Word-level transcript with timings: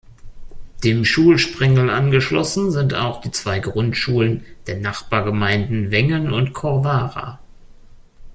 Dem 0.83 1.05
Schulsprengel 1.05 1.91
angeschlossen 1.91 2.71
sind 2.71 2.95
auch 2.95 3.21
die 3.21 3.29
zwei 3.29 3.59
Grundschulen 3.59 4.43
der 4.65 4.79
Nachbargemeinden 4.79 5.91
Wengen 5.91 6.33
und 6.33 6.53
Corvara. 6.53 7.37